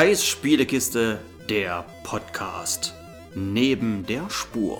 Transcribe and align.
Kais 0.00 0.24
Spielekiste, 0.24 1.18
der 1.50 1.84
Podcast. 2.04 2.94
Neben 3.34 4.06
der 4.06 4.30
Spur. 4.30 4.78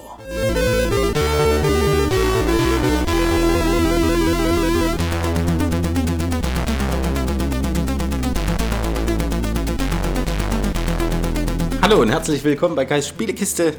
Hallo 11.82 12.00
und 12.00 12.10
herzlich 12.10 12.44
willkommen 12.44 12.76
bei 12.76 12.84
Kais 12.84 13.08
Spielekiste, 13.08 13.74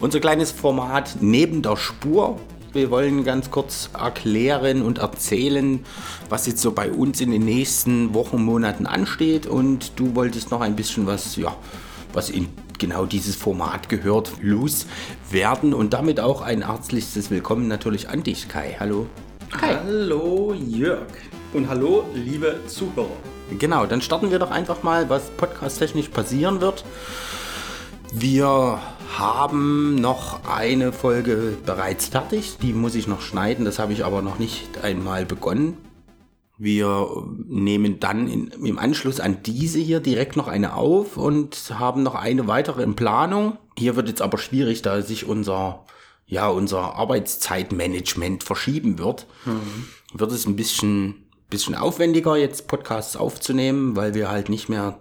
unser 0.00 0.18
kleines 0.18 0.50
Format 0.50 1.18
neben 1.20 1.60
der 1.60 1.76
Spur. 1.76 2.40
Wir 2.72 2.92
wollen 2.92 3.24
ganz 3.24 3.50
kurz 3.50 3.90
erklären 3.98 4.82
und 4.82 4.98
erzählen, 4.98 5.84
was 6.28 6.46
jetzt 6.46 6.62
so 6.62 6.70
bei 6.70 6.92
uns 6.92 7.20
in 7.20 7.32
den 7.32 7.44
nächsten 7.44 8.14
Wochen, 8.14 8.44
Monaten 8.44 8.86
ansteht. 8.86 9.46
Und 9.46 9.98
du 9.98 10.14
wolltest 10.14 10.52
noch 10.52 10.60
ein 10.60 10.76
bisschen 10.76 11.04
was, 11.04 11.34
ja, 11.34 11.56
was 12.12 12.30
in 12.30 12.48
genau 12.78 13.06
dieses 13.06 13.34
Format 13.34 13.88
gehört, 13.88 14.34
loswerden. 14.40 15.74
Und 15.74 15.92
damit 15.94 16.20
auch 16.20 16.42
ein 16.42 16.66
herzliches 16.66 17.28
Willkommen 17.32 17.66
natürlich 17.66 18.08
an 18.08 18.22
dich, 18.22 18.46
Kai. 18.46 18.76
Hallo. 18.78 19.06
Kai. 19.50 19.74
Hallo 19.84 20.54
Jörg. 20.54 21.08
Und 21.52 21.68
hallo 21.68 22.04
liebe 22.14 22.60
Zuhörer. 22.68 23.08
Genau, 23.58 23.84
dann 23.84 24.00
starten 24.00 24.30
wir 24.30 24.38
doch 24.38 24.52
einfach 24.52 24.84
mal, 24.84 25.10
was 25.10 25.28
podcast-technisch 25.30 26.10
passieren 26.10 26.60
wird. 26.60 26.84
Wir 28.12 28.80
haben 29.18 29.96
noch 29.96 30.44
eine 30.44 30.92
Folge 30.92 31.56
bereits 31.64 32.08
fertig. 32.08 32.58
Die 32.62 32.72
muss 32.72 32.94
ich 32.94 33.06
noch 33.06 33.20
schneiden. 33.20 33.64
Das 33.64 33.78
habe 33.78 33.92
ich 33.92 34.04
aber 34.04 34.22
noch 34.22 34.38
nicht 34.38 34.82
einmal 34.82 35.26
begonnen. 35.26 35.76
Wir 36.58 37.08
nehmen 37.46 38.00
dann 38.00 38.28
in, 38.28 38.48
im 38.48 38.78
Anschluss 38.78 39.18
an 39.18 39.42
diese 39.42 39.78
hier 39.78 40.00
direkt 40.00 40.36
noch 40.36 40.46
eine 40.46 40.74
auf 40.74 41.16
und 41.16 41.72
haben 41.78 42.02
noch 42.02 42.14
eine 42.14 42.46
weitere 42.48 42.82
in 42.82 42.96
Planung. 42.96 43.56
Hier 43.78 43.96
wird 43.96 44.08
jetzt 44.08 44.20
aber 44.20 44.36
schwierig, 44.36 44.82
da 44.82 45.00
sich 45.00 45.26
unser, 45.26 45.86
ja, 46.26 46.48
unser 46.48 46.96
Arbeitszeitmanagement 46.96 48.44
verschieben 48.44 48.98
wird. 48.98 49.26
Mhm. 49.46 49.88
Wird 50.12 50.32
es 50.32 50.46
ein 50.46 50.56
bisschen, 50.56 51.24
bisschen 51.48 51.74
aufwendiger, 51.74 52.36
jetzt 52.36 52.68
Podcasts 52.68 53.16
aufzunehmen, 53.16 53.96
weil 53.96 54.12
wir 54.12 54.28
halt 54.28 54.50
nicht 54.50 54.68
mehr 54.68 54.98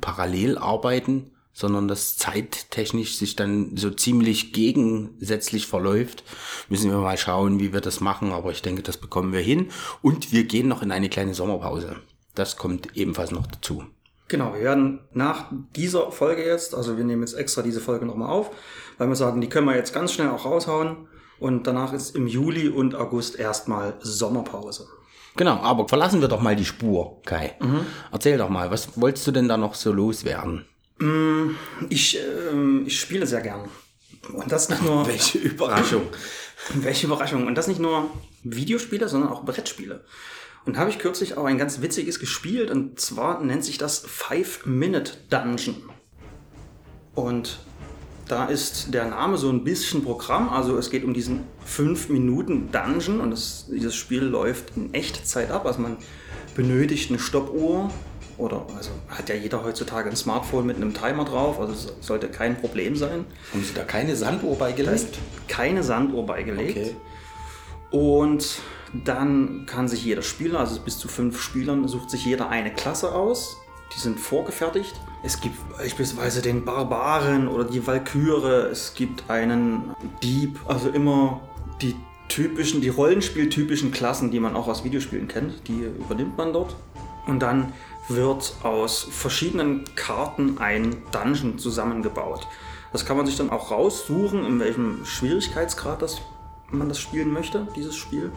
parallel 0.00 0.56
arbeiten 0.56 1.32
sondern 1.52 1.88
das 1.88 2.16
zeittechnisch 2.16 3.16
sich 3.16 3.36
dann 3.36 3.76
so 3.76 3.90
ziemlich 3.90 4.52
gegensätzlich 4.52 5.66
verläuft, 5.66 6.24
müssen 6.68 6.90
wir 6.90 6.98
mal 6.98 7.18
schauen, 7.18 7.60
wie 7.60 7.72
wir 7.72 7.80
das 7.80 8.00
machen. 8.00 8.32
Aber 8.32 8.50
ich 8.50 8.62
denke, 8.62 8.82
das 8.82 8.96
bekommen 8.96 9.32
wir 9.32 9.40
hin. 9.40 9.70
Und 10.02 10.32
wir 10.32 10.44
gehen 10.44 10.68
noch 10.68 10.82
in 10.82 10.92
eine 10.92 11.08
kleine 11.08 11.34
Sommerpause. 11.34 11.96
Das 12.34 12.56
kommt 12.56 12.96
ebenfalls 12.96 13.30
noch 13.30 13.46
dazu. 13.46 13.84
Genau, 14.28 14.54
wir 14.54 14.60
werden 14.60 15.00
nach 15.12 15.46
dieser 15.74 16.12
Folge 16.12 16.46
jetzt, 16.46 16.74
also 16.74 16.96
wir 16.96 17.04
nehmen 17.04 17.22
jetzt 17.22 17.34
extra 17.34 17.62
diese 17.62 17.80
Folge 17.80 18.06
nochmal 18.06 18.30
auf, 18.30 18.50
weil 18.96 19.08
wir 19.08 19.16
sagen, 19.16 19.40
die 19.40 19.48
können 19.48 19.66
wir 19.66 19.74
jetzt 19.74 19.92
ganz 19.92 20.12
schnell 20.12 20.28
auch 20.28 20.44
raushauen. 20.44 21.08
Und 21.40 21.66
danach 21.66 21.92
ist 21.92 22.14
im 22.14 22.26
Juli 22.26 22.68
und 22.68 22.94
August 22.94 23.38
erstmal 23.38 23.94
Sommerpause. 24.00 24.86
Genau, 25.36 25.56
aber 25.56 25.88
verlassen 25.88 26.20
wir 26.20 26.28
doch 26.28 26.40
mal 26.40 26.54
die 26.54 26.64
Spur, 26.64 27.20
Kai. 27.24 27.56
Mhm. 27.60 27.86
Erzähl 28.12 28.38
doch 28.38 28.50
mal, 28.50 28.70
was 28.70 29.00
wolltest 29.00 29.26
du 29.26 29.32
denn 29.32 29.48
da 29.48 29.56
noch 29.56 29.74
so 29.74 29.92
loswerden? 29.92 30.66
Mm, 31.00 31.56
ich, 31.88 32.18
äh, 32.18 32.82
ich 32.84 33.00
spiele 33.00 33.26
sehr 33.26 33.40
gern. 33.40 33.68
Und 34.32 34.52
das 34.52 34.68
nicht 34.68 34.82
nur. 34.82 35.06
Welche 35.08 35.38
Überraschung. 35.38 36.02
Welche 36.74 37.06
Überraschung. 37.06 37.46
Und 37.46 37.54
das 37.56 37.66
nicht 37.66 37.80
nur 37.80 38.10
Videospiele, 38.44 39.08
sondern 39.08 39.30
auch 39.30 39.44
Brettspiele. 39.44 40.04
Und 40.66 40.76
habe 40.76 40.90
ich 40.90 40.98
kürzlich 40.98 41.36
auch 41.38 41.46
ein 41.46 41.56
ganz 41.56 41.80
witziges 41.80 42.20
gespielt. 42.20 42.70
Und 42.70 43.00
zwar 43.00 43.42
nennt 43.42 43.64
sich 43.64 43.78
das 43.78 44.00
Five-Minute 44.06 45.14
Dungeon. 45.30 45.76
Und 47.14 47.60
da 48.28 48.44
ist 48.44 48.92
der 48.92 49.06
Name 49.06 49.38
so 49.38 49.48
ein 49.48 49.64
bisschen 49.64 50.04
Programm. 50.04 50.50
Also 50.50 50.76
es 50.76 50.90
geht 50.90 51.04
um 51.04 51.14
diesen 51.14 51.44
5-Minuten-Dungeon. 51.66 53.20
Und 53.20 53.30
das, 53.30 53.68
dieses 53.72 53.94
Spiel 53.94 54.22
läuft 54.22 54.76
in 54.76 54.92
Echtzeit 54.92 55.50
ab. 55.50 55.64
Also 55.64 55.80
man 55.80 55.96
benötigt 56.54 57.08
eine 57.08 57.18
Stoppuhr 57.18 57.90
oder 58.40 58.66
also 58.76 58.90
hat 59.08 59.28
ja 59.28 59.34
jeder 59.34 59.62
heutzutage 59.62 60.08
ein 60.08 60.16
Smartphone 60.16 60.66
mit 60.66 60.76
einem 60.76 60.94
Timer 60.94 61.24
drauf, 61.24 61.60
also 61.60 61.72
es 61.72 61.92
sollte 62.00 62.28
kein 62.28 62.56
Problem 62.56 62.96
sein. 62.96 63.24
Haben 63.52 63.64
Sie 63.64 63.74
da 63.74 63.84
keine 63.84 64.16
Sanduhr 64.16 64.56
beigelegt? 64.56 65.18
Keine 65.48 65.82
Sanduhr 65.82 66.26
beigelegt. 66.26 66.78
Okay. 66.78 66.96
Und 67.90 68.60
dann 69.04 69.66
kann 69.66 69.88
sich 69.88 70.04
jeder 70.04 70.22
Spieler, 70.22 70.60
also 70.60 70.80
bis 70.80 70.98
zu 70.98 71.08
fünf 71.08 71.40
Spielern, 71.40 71.86
sucht 71.86 72.10
sich 72.10 72.24
jeder 72.24 72.48
eine 72.48 72.72
Klasse 72.72 73.14
aus. 73.14 73.56
Die 73.94 74.00
sind 74.00 74.20
vorgefertigt. 74.20 74.94
Es 75.22 75.40
gibt 75.40 75.56
beispielsweise 75.76 76.42
den 76.42 76.64
Barbaren 76.64 77.48
oder 77.48 77.64
die 77.64 77.84
Valkyre. 77.86 78.68
Es 78.70 78.94
gibt 78.94 79.28
einen 79.28 79.94
Dieb. 80.22 80.60
Also 80.66 80.90
immer 80.90 81.40
die 81.82 81.96
typischen, 82.28 82.80
die 82.80 82.88
Rollenspieltypischen 82.88 83.90
Klassen, 83.90 84.30
die 84.30 84.38
man 84.40 84.54
auch 84.54 84.68
aus 84.68 84.84
Videospielen 84.84 85.28
kennt, 85.28 85.66
die 85.68 85.82
übernimmt 85.82 86.38
man 86.38 86.52
dort. 86.52 86.76
Und 87.26 87.40
dann 87.40 87.72
wird 88.08 88.54
aus 88.62 89.06
verschiedenen 89.10 89.84
Karten 89.94 90.58
ein 90.58 91.02
Dungeon 91.12 91.58
zusammengebaut. 91.58 92.46
Das 92.92 93.06
kann 93.06 93.16
man 93.16 93.26
sich 93.26 93.36
dann 93.36 93.50
auch 93.50 93.70
raussuchen, 93.70 94.44
in 94.44 94.58
welchem 94.58 95.04
Schwierigkeitsgrad 95.04 96.02
das, 96.02 96.20
man 96.70 96.88
das 96.88 96.98
spielen 96.98 97.32
möchte, 97.32 97.68
dieses 97.76 97.96
Spiel. 97.96 98.32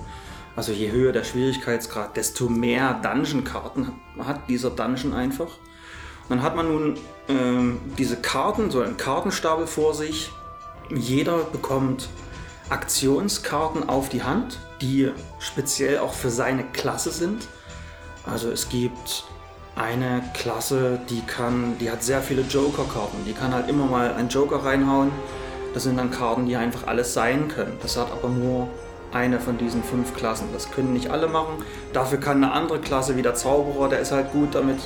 Also 0.55 0.71
je 0.71 0.91
höher 0.91 1.11
der 1.11 1.23
Schwierigkeitsgrad, 1.23 2.15
desto 2.15 2.47
mehr 2.47 2.93
Dungeon-Karten 3.01 3.93
hat 4.19 4.47
dieser 4.49 4.69
Dungeon 4.69 5.13
einfach. 5.13 5.47
Und 5.47 6.29
dann 6.29 6.43
hat 6.43 6.55
man 6.55 6.67
nun 6.67 6.97
ähm, 7.27 7.79
diese 7.97 8.17
Karten, 8.17 8.69
so 8.69 8.81
einen 8.81 8.97
Kartenstapel 8.97 9.65
vor 9.65 9.95
sich. 9.95 10.31
Jeder 10.93 11.39
bekommt 11.39 12.09
Aktionskarten 12.69 13.89
auf 13.89 14.09
die 14.09 14.23
Hand, 14.23 14.59
die 14.81 15.11
speziell 15.39 15.97
auch 15.97 16.13
für 16.13 16.29
seine 16.29 16.63
Klasse 16.63 17.11
sind. 17.11 17.47
Also 18.25 18.51
es 18.51 18.69
gibt 18.69 19.25
eine 19.75 20.23
Klasse, 20.33 20.99
die 21.09 21.21
kann, 21.21 21.77
die 21.79 21.89
hat 21.89 22.03
sehr 22.03 22.21
viele 22.21 22.41
Joker-Karten. 22.43 23.25
Die 23.25 23.33
kann 23.33 23.53
halt 23.53 23.69
immer 23.69 23.85
mal 23.85 24.13
einen 24.13 24.29
Joker 24.29 24.63
reinhauen. 24.63 25.11
Das 25.73 25.83
sind 25.83 25.97
dann 25.97 26.11
Karten, 26.11 26.45
die 26.45 26.55
einfach 26.55 26.87
alles 26.87 27.13
sein 27.13 27.47
können. 27.47 27.77
Das 27.81 27.97
hat 27.97 28.11
aber 28.11 28.29
nur 28.29 28.67
eine 29.11 29.39
von 29.39 29.57
diesen 29.57 29.83
fünf 29.83 30.15
Klassen. 30.15 30.49
Das 30.53 30.71
können 30.71 30.93
nicht 30.93 31.09
alle 31.09 31.27
machen. 31.27 31.63
Dafür 31.91 32.19
kann 32.19 32.43
eine 32.43 32.53
andere 32.53 32.79
Klasse 32.79 33.17
wie 33.17 33.21
der 33.21 33.35
Zauberer, 33.35 33.89
der 33.89 33.99
ist 33.99 34.11
halt 34.11 34.31
gut 34.31 34.53
damit, 34.53 34.77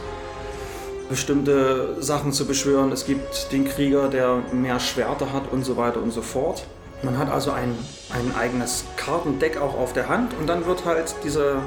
bestimmte 1.09 2.02
Sachen 2.02 2.31
zu 2.31 2.46
beschwören. 2.46 2.92
Es 2.92 3.06
gibt 3.06 3.52
den 3.52 3.66
Krieger, 3.66 4.09
der 4.09 4.42
mehr 4.52 4.80
Schwerter 4.80 5.31
hat 5.34 5.52
und 5.52 5.64
so 5.64 5.78
weiter 5.78 6.02
und 6.02 6.12
so 6.12 6.22
fort. 6.22 6.66
Man 7.04 7.18
hat 7.18 7.30
also 7.30 7.52
ein, 7.52 7.78
ein 8.09 8.36
eigenes 8.36 8.86
Kartendeck 8.96 9.58
auch 9.58 9.78
auf 9.78 9.94
der 9.94 10.09
Hand 10.09 10.34
und 10.40 10.48
dann 10.48 10.66
wird 10.66 10.84
halt 10.86 11.16
diese 11.24 11.58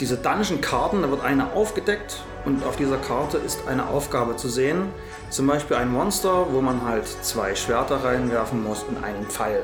diese 0.00 0.16
Dungeon-Karten, 0.16 1.02
da 1.02 1.10
wird 1.10 1.22
eine 1.22 1.52
aufgedeckt 1.52 2.22
und 2.46 2.64
auf 2.64 2.76
dieser 2.76 2.96
Karte 2.96 3.36
ist 3.36 3.68
eine 3.68 3.86
Aufgabe 3.88 4.36
zu 4.36 4.48
sehen. 4.48 4.88
Zum 5.28 5.46
Beispiel 5.46 5.76
ein 5.76 5.92
Monster, 5.92 6.46
wo 6.50 6.62
man 6.62 6.84
halt 6.86 7.06
zwei 7.06 7.54
Schwerter 7.54 8.02
reinwerfen 8.02 8.64
muss 8.64 8.82
und 8.82 9.04
einen 9.04 9.26
Pfeil. 9.26 9.62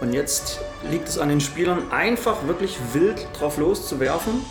Und 0.00 0.12
jetzt 0.12 0.60
liegt 0.88 1.08
es 1.08 1.18
an 1.18 1.28
den 1.28 1.40
Spielern, 1.40 1.90
einfach 1.90 2.46
wirklich 2.46 2.78
wild 2.92 3.26
drauf 3.38 3.58
loszuwerfen. 3.58 4.44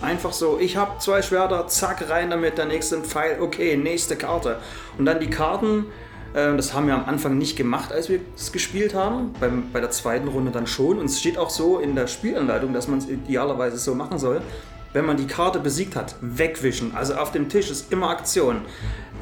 Einfach 0.00 0.32
so, 0.32 0.58
ich 0.60 0.76
habe 0.76 0.98
zwei 0.98 1.22
Schwerter, 1.22 1.66
zack, 1.66 2.08
rein 2.08 2.30
damit, 2.30 2.56
der 2.56 2.66
nächste 2.66 3.00
Pfeil, 3.02 3.40
okay, 3.40 3.76
nächste 3.76 4.14
Karte. 4.16 4.60
Und 4.96 5.06
dann 5.06 5.18
die 5.18 5.30
Karten 5.30 5.86
das 6.34 6.72
haben 6.72 6.86
wir 6.86 6.94
am 6.94 7.04
Anfang 7.04 7.36
nicht 7.36 7.56
gemacht, 7.56 7.92
als 7.92 8.08
wir 8.08 8.20
es 8.36 8.52
gespielt 8.52 8.94
haben. 8.94 9.34
Beim, 9.38 9.64
bei 9.72 9.80
der 9.80 9.90
zweiten 9.90 10.28
Runde 10.28 10.50
dann 10.50 10.66
schon. 10.66 10.98
Und 10.98 11.06
es 11.06 11.20
steht 11.20 11.36
auch 11.36 11.50
so 11.50 11.78
in 11.78 11.94
der 11.94 12.06
Spielanleitung, 12.06 12.72
dass 12.72 12.88
man 12.88 12.98
es 12.98 13.08
idealerweise 13.08 13.76
so 13.76 13.94
machen 13.94 14.18
soll. 14.18 14.40
Wenn 14.94 15.06
man 15.06 15.16
die 15.16 15.26
Karte 15.26 15.58
besiegt 15.58 15.96
hat, 15.96 16.16
wegwischen. 16.20 16.94
Also 16.94 17.14
auf 17.14 17.32
dem 17.32 17.48
Tisch 17.48 17.70
ist 17.70 17.90
immer 17.92 18.10
Aktion. 18.10 18.60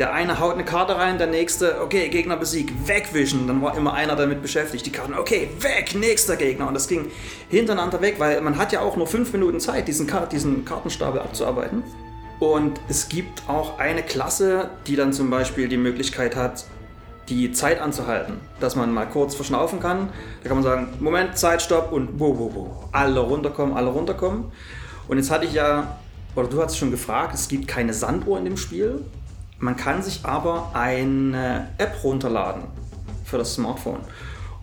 Der 0.01 0.13
eine 0.13 0.41
haut 0.41 0.55
eine 0.55 0.65
Karte 0.65 0.97
rein, 0.97 1.19
der 1.19 1.29
nächste, 1.29 1.81
okay, 1.81 2.09
Gegner 2.09 2.37
besiegt, 2.37 2.73
wegwischen. 2.89 3.47
Dann 3.47 3.63
war 3.63 3.77
immer 3.77 3.95
einer 3.95 4.17
damit 4.17 4.43
beschäftigt. 4.43 4.87
Die 4.87 4.91
Karten, 4.91 5.15
okay, 5.15 5.49
weg, 5.61 5.95
nächster 5.95 6.37
Gegner. 6.37 6.67
Und 6.67 6.75
das 6.75 6.89
ging 6.89 7.07
hintereinander 7.49 8.01
weg, 8.01 8.17
weil 8.19 8.41
man 8.41 8.59
hat 8.59 8.73
ja 8.73 8.81
auch 8.81 8.97
nur 8.97 9.07
fünf 9.07 9.33
Minuten 9.33 9.61
Zeit, 9.61 9.87
diesen, 9.87 10.11
diesen 10.33 10.65
Kartenstapel 10.65 11.21
abzuarbeiten. 11.21 11.85
Und 12.41 12.81
es 12.89 13.09
gibt 13.09 13.49
auch 13.49 13.79
eine 13.79 14.03
Klasse, 14.03 14.71
die 14.87 14.97
dann 14.97 15.13
zum 15.13 15.31
Beispiel 15.31 15.69
die 15.69 15.77
Möglichkeit 15.77 16.35
hat, 16.35 16.65
die 17.31 17.53
Zeit 17.53 17.81
anzuhalten, 17.81 18.35
dass 18.59 18.75
man 18.75 18.93
mal 18.93 19.07
kurz 19.07 19.37
verschnaufen 19.37 19.79
kann. 19.79 20.09
Da 20.43 20.49
kann 20.49 20.59
man 20.59 20.65
sagen, 20.65 20.89
Moment, 20.99 21.39
Zeitstopp 21.39 21.93
und 21.93 22.19
wo, 22.19 22.37
wo, 22.37 22.55
wo. 22.55 22.85
Alle 22.91 23.21
runterkommen, 23.21 23.77
alle 23.77 23.91
runterkommen. 23.91 24.47
Und 25.07 25.17
jetzt 25.17 25.31
hatte 25.31 25.47
ich 25.47 25.53
ja, 25.53 25.99
oder 26.35 26.49
du 26.49 26.61
hast 26.63 26.77
schon 26.77 26.91
gefragt, 26.91 27.35
es 27.35 27.49
gibt 27.49 27.69
keine 27.69 27.95
Sanduhr 27.95 28.37
in 28.39 28.45
dem 28.45 28.57
Spiel. 28.57 29.05
Man 29.59 29.77
kann 29.77 30.03
sich 30.03 30.25
aber 30.25 30.71
eine 30.75 31.69
App 31.79 32.03
runterladen 32.03 32.65
für 33.25 33.39
das 33.39 33.55
Smartphone. 33.55 34.01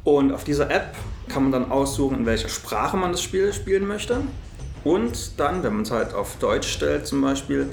Und 0.04 0.34
auf 0.34 0.44
dieser 0.44 0.70
App 0.70 0.94
kann 1.30 1.44
man 1.44 1.52
dann 1.52 1.72
aussuchen, 1.72 2.20
in 2.20 2.26
welcher 2.26 2.50
Sprache 2.50 2.98
man 2.98 3.12
das 3.12 3.22
Spiel 3.22 3.54
spielen 3.54 3.88
möchte. 3.88 4.22
Und 4.84 5.40
dann, 5.40 5.64
wenn 5.64 5.74
man 5.74 5.84
es 5.84 5.92
halt 5.92 6.14
auf 6.14 6.38
Deutsch 6.38 6.70
stellt 6.70 7.08
zum 7.08 7.22
Beispiel, 7.22 7.70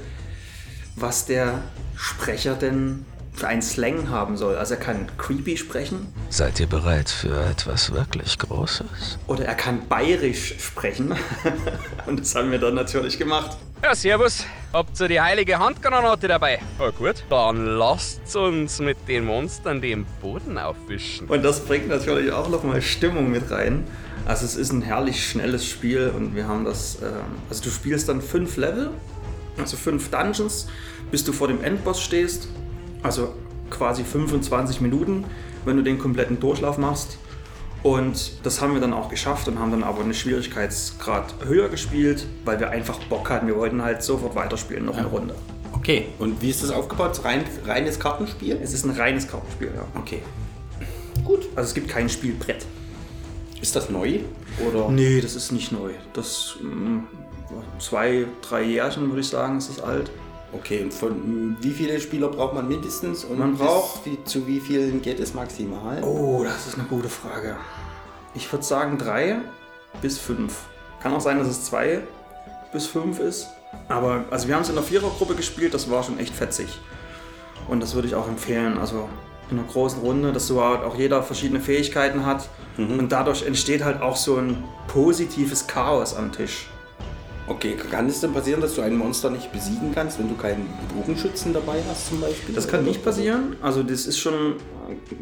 was 0.95 1.25
der 1.25 1.59
Sprecher 1.95 2.55
denn 2.55 3.05
für 3.35 3.47
einen 3.47 3.61
Slang 3.61 4.09
haben 4.09 4.37
soll. 4.37 4.55
Also 4.55 4.75
er 4.75 4.79
kann 4.79 5.07
creepy 5.17 5.57
sprechen. 5.57 6.13
Seid 6.29 6.59
ihr 6.59 6.67
bereit 6.67 7.09
für 7.09 7.45
etwas 7.45 7.91
wirklich 7.91 8.37
Großes? 8.37 9.19
Oder 9.27 9.45
er 9.45 9.55
kann 9.55 9.87
bayerisch 9.87 10.55
sprechen. 10.59 11.13
Und 12.05 12.21
das 12.21 12.33
haben 12.35 12.51
wir 12.51 12.59
dann 12.59 12.75
natürlich 12.75 13.17
gemacht. 13.19 13.57
Ja, 13.83 13.93
servus. 13.93 14.45
Habt 14.73 14.99
ihr 14.99 15.07
die 15.07 15.21
heilige 15.21 15.59
Handgranate 15.59 16.27
dabei? 16.27 16.59
Oh 16.79 16.91
gut. 16.91 17.23
Dann 17.29 17.65
lasst 17.65 18.35
uns 18.35 18.79
mit 18.79 18.97
den 19.07 19.25
Monstern 19.25 19.81
den 19.81 20.05
Boden 20.21 20.57
aufwischen. 20.57 21.27
Und 21.27 21.43
das 21.43 21.59
bringt 21.59 21.89
natürlich 21.89 22.31
auch 22.31 22.49
nochmal 22.49 22.81
Stimmung 22.81 23.29
mit 23.29 23.51
rein. 23.51 23.83
Also 24.25 24.45
es 24.45 24.55
ist 24.55 24.71
ein 24.71 24.81
herrlich 24.81 25.27
schnelles 25.27 25.67
Spiel 25.67 26.11
und 26.15 26.35
wir 26.35 26.47
haben 26.47 26.65
das, 26.65 26.95
äh, 26.95 27.05
also 27.47 27.63
du 27.63 27.69
spielst 27.69 28.09
dann 28.09 28.21
fünf 28.21 28.57
Level, 28.57 28.89
also 29.57 29.77
fünf 29.77 30.09
Dungeons, 30.09 30.67
bis 31.11 31.23
du 31.23 31.31
vor 31.31 31.47
dem 31.47 31.63
Endboss 31.63 32.01
stehst. 32.01 32.47
Also 33.05 33.33
quasi 33.69 34.03
25 34.03 34.81
Minuten, 34.81 35.25
wenn 35.63 35.77
du 35.77 35.83
den 35.83 35.99
kompletten 35.99 36.39
Durchlauf 36.39 36.77
machst. 36.79 37.17
Und 37.83 38.43
das 38.43 38.61
haben 38.61 38.73
wir 38.73 38.81
dann 38.81 38.93
auch 38.93 39.09
geschafft 39.09 39.47
und 39.47 39.59
haben 39.59 39.69
dann 39.69 39.83
aber 39.83 40.01
einen 40.01 40.15
Schwierigkeitsgrad 40.15 41.35
höher 41.45 41.69
gespielt, 41.69 42.25
weil 42.45 42.59
wir 42.59 42.71
einfach 42.71 42.97
Bock 43.03 43.29
hatten. 43.29 43.45
Wir 43.45 43.55
wollten 43.55 43.83
halt 43.83 44.01
sofort 44.01 44.33
weiterspielen, 44.33 44.85
noch 44.85 44.97
eine 44.97 45.05
Runde. 45.05 45.35
Okay, 45.71 46.07
und 46.17 46.41
wie 46.41 46.49
ist 46.49 46.63
das 46.63 46.71
aufgebaut? 46.71 47.23
Rein, 47.23 47.43
reines 47.63 47.99
Kartenspiel? 47.99 48.59
Es 48.59 48.73
ist 48.73 48.85
ein 48.85 48.91
reines 48.91 49.27
Kartenspiel, 49.27 49.69
ja. 49.75 49.85
Okay. 50.01 50.23
Gut. 51.23 51.47
Also 51.55 51.67
es 51.67 51.73
gibt 51.75 51.87
kein 51.87 52.09
Spielbrett. 52.09 52.65
Ist 53.61 53.75
das 53.75 53.91
neu? 53.91 54.21
Oder? 54.67 54.89
Nee, 54.89 55.21
das 55.21 55.35
ist 55.35 55.51
nicht 55.51 55.71
neu. 55.71 55.91
Das 56.13 56.55
mh, 56.59 57.03
zwei, 57.77 58.25
drei 58.41 58.63
Jährchen 58.63 59.09
würde 59.09 59.21
ich 59.21 59.27
sagen, 59.27 59.59
ist 59.59 59.69
es 59.69 59.79
alt. 59.79 60.09
Okay, 60.59 60.83
und 60.83 60.93
von 60.93 61.57
wie 61.59 61.71
viele 61.71 61.99
Spieler 61.99 62.29
braucht 62.29 62.53
man 62.53 62.67
mindestens? 62.67 63.23
Und 63.25 63.39
Man 63.39 63.57
braucht- 63.57 64.05
wie, 64.05 64.23
zu 64.23 64.47
wie 64.47 64.59
vielen 64.59 65.01
geht 65.01 65.19
es 65.19 65.33
maximal? 65.33 66.01
Oh, 66.03 66.43
das 66.43 66.67
ist 66.67 66.75
eine 66.79 66.87
gute 66.87 67.09
Frage. 67.09 67.57
Ich 68.33 68.51
würde 68.51 68.63
sagen 68.63 68.97
drei 68.97 69.37
bis 70.01 70.17
fünf. 70.17 70.63
Kann 71.01 71.13
auch 71.13 71.21
sein, 71.21 71.37
dass 71.39 71.47
es 71.47 71.65
zwei 71.65 72.01
bis 72.71 72.87
fünf 72.87 73.19
ist. 73.19 73.47
Aber 73.89 74.25
also 74.31 74.47
wir 74.47 74.55
haben 74.55 74.61
es 74.61 74.69
in 74.69 74.77
einer 74.77 74.85
Vierergruppe 74.85 75.35
gespielt, 75.35 75.73
das 75.73 75.89
war 75.89 76.03
schon 76.03 76.17
echt 76.19 76.33
fetzig. 76.33 76.67
Und 77.67 77.81
das 77.81 77.93
würde 77.95 78.07
ich 78.07 78.15
auch 78.15 78.27
empfehlen. 78.27 78.77
Also 78.77 79.09
in 79.51 79.59
einer 79.59 79.67
großen 79.67 79.99
Runde, 79.99 80.31
dass 80.31 80.47
so 80.47 80.63
halt 80.63 80.83
auch 80.83 80.95
jeder 80.95 81.21
verschiedene 81.23 81.59
Fähigkeiten 81.59 82.25
hat. 82.25 82.49
Und 82.77 83.09
dadurch 83.11 83.43
entsteht 83.45 83.83
halt 83.83 84.01
auch 84.01 84.15
so 84.15 84.37
ein 84.37 84.63
positives 84.87 85.67
Chaos 85.67 86.15
am 86.15 86.31
Tisch. 86.31 86.67
Okay, 87.47 87.75
kann 87.75 88.07
es 88.07 88.21
denn 88.21 88.33
passieren, 88.33 88.59
dass 88.59 88.73
du 88.73 88.81
ein 88.81 88.97
Monster 88.97 89.29
nicht 89.29 89.51
besiegen 89.51 89.91
kannst, 89.93 90.17
wenn 90.17 90.27
du 90.27 90.35
keinen 90.35 90.67
Bogenschützen 90.95 91.53
dabei 91.53 91.79
hast 91.87 92.07
zum 92.07 92.19
Beispiel? 92.19 92.55
Das 92.55 92.67
kann 92.67 92.83
nicht 92.83 93.03
passieren. 93.03 93.55
Also 93.61 93.83
das 93.83 94.07
ist 94.07 94.17
schon 94.17 94.55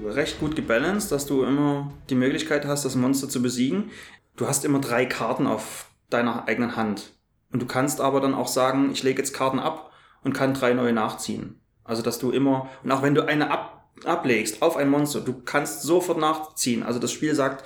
recht 0.06 0.40
gut 0.40 0.56
gebalanced, 0.56 1.12
dass 1.12 1.26
du 1.26 1.44
immer 1.44 1.92
die 2.10 2.16
Möglichkeit 2.16 2.66
hast, 2.66 2.86
das 2.86 2.96
Monster 2.96 3.28
zu 3.28 3.42
besiegen. 3.42 3.92
Du 4.38 4.48
hast 4.48 4.64
immer 4.64 4.80
drei 4.80 5.06
Karten 5.06 5.48
auf 5.48 5.90
deiner 6.10 6.48
eigenen 6.48 6.78
Hand. 6.78 7.12
Und 7.52 7.62
du 7.62 7.66
kannst 7.66 8.00
aber 8.00 8.22
dann 8.22 8.34
auch 8.34 8.48
sagen, 8.48 8.90
ich 8.94 9.04
lege 9.04 9.22
jetzt 9.22 9.34
Karten 9.34 9.60
ab 9.60 9.92
und 10.24 10.32
kann 10.32 10.54
drei 10.54 10.74
neue 10.74 10.94
nachziehen. 10.94 11.60
Also 11.84 12.02
dass 12.04 12.20
du 12.20 12.32
immer, 12.32 12.70
und 12.84 12.92
auch 12.94 13.02
wenn 13.02 13.16
du 13.16 13.28
eine 13.28 13.52
ab, 13.52 13.90
ablegst 14.06 14.62
auf 14.62 14.78
ein 14.78 14.90
Monster, 14.90 15.20
du 15.20 15.42
kannst 15.44 15.82
sofort 15.82 16.20
nachziehen. 16.20 16.84
Also 16.84 17.00
das 17.00 17.12
Spiel 17.12 17.36
sagt, 17.36 17.66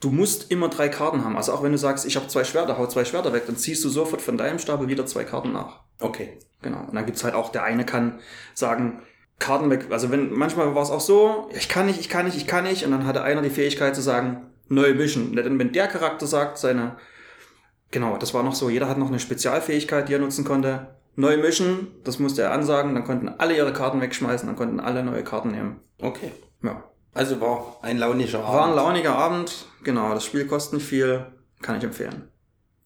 du 0.00 0.10
musst 0.10 0.50
immer 0.50 0.68
drei 0.68 0.88
Karten 0.88 1.24
haben. 1.24 1.36
Also 1.36 1.52
auch 1.52 1.62
wenn 1.62 1.72
du 1.72 1.78
sagst, 1.78 2.06
ich 2.06 2.16
habe 2.16 2.28
zwei 2.28 2.44
Schwerter, 2.44 2.78
hau 2.78 2.86
zwei 2.86 3.04
Schwerter 3.04 3.32
weg, 3.32 3.44
dann 3.46 3.56
ziehst 3.56 3.84
du 3.84 3.88
sofort 3.88 4.22
von 4.22 4.38
deinem 4.38 4.58
Stapel 4.58 4.88
wieder 4.88 5.06
zwei 5.06 5.24
Karten 5.24 5.52
nach. 5.52 5.80
Okay. 6.00 6.38
Genau. 6.62 6.80
Und 6.80 6.94
dann 6.94 7.06
gibt's 7.06 7.24
halt 7.24 7.34
auch, 7.34 7.50
der 7.50 7.64
eine 7.64 7.84
kann 7.84 8.20
sagen, 8.54 9.02
Karten 9.38 9.70
weg. 9.70 9.86
Also 9.90 10.10
wenn, 10.10 10.32
manchmal 10.32 10.74
war 10.74 10.82
es 10.82 10.90
auch 10.90 11.00
so, 11.00 11.48
ich 11.52 11.68
kann 11.68 11.86
nicht, 11.86 12.00
ich 12.00 12.08
kann 12.08 12.26
nicht, 12.26 12.36
ich 12.36 12.46
kann 12.46 12.64
nicht. 12.64 12.84
Und 12.84 12.90
dann 12.90 13.06
hatte 13.06 13.22
einer 13.22 13.42
die 13.42 13.50
Fähigkeit 13.50 13.94
zu 13.94 14.02
sagen, 14.02 14.48
neu 14.68 14.94
mischen. 14.94 15.30
Und 15.30 15.36
dann, 15.36 15.58
wenn 15.58 15.72
der 15.72 15.86
Charakter 15.86 16.26
sagt, 16.26 16.58
seine, 16.58 16.96
genau, 17.90 18.16
das 18.16 18.34
war 18.34 18.42
noch 18.42 18.54
so, 18.54 18.68
jeder 18.68 18.88
hat 18.88 18.98
noch 18.98 19.08
eine 19.08 19.20
Spezialfähigkeit, 19.20 20.08
die 20.08 20.14
er 20.14 20.18
nutzen 20.18 20.44
konnte. 20.44 20.88
Neu 21.14 21.36
mischen, 21.36 21.88
das 22.04 22.18
musste 22.18 22.42
er 22.42 22.52
ansagen, 22.52 22.94
dann 22.94 23.04
konnten 23.04 23.28
alle 23.28 23.56
ihre 23.56 23.72
Karten 23.72 24.00
wegschmeißen, 24.00 24.46
dann 24.46 24.56
konnten 24.56 24.80
alle 24.80 25.02
neue 25.02 25.24
Karten 25.24 25.50
nehmen. 25.50 25.80
Okay. 26.00 26.32
Ja. 26.62 26.84
Also 27.14 27.40
war 27.40 27.78
ein 27.82 27.98
launischer 27.98 28.40
Abend. 28.40 28.54
War 28.54 28.68
ein 28.68 28.76
launiger 28.76 29.16
Abend, 29.16 29.66
genau, 29.82 30.14
das 30.14 30.24
Spiel 30.24 30.46
kostet 30.46 30.74
nicht 30.74 30.86
viel, 30.86 31.26
kann 31.62 31.78
ich 31.78 31.84
empfehlen. 31.84 32.28